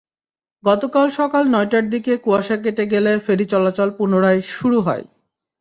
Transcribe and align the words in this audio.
গতকাল 0.63 1.07
সকাল 1.11 1.43
নয়টার 1.47 1.85
দিকে 1.89 2.13
কুয়াশা 2.17 2.57
কেটে 2.63 2.85
গেলে 2.93 3.11
ফেরি 3.25 3.45
চলাচল 3.45 3.89
পুনরায় 3.97 4.41
শুরু 4.51 4.77
হয়। 4.81 5.05